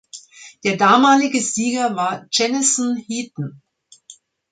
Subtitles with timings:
[0.63, 3.61] Der damalige Sieger war Jennison Heaton.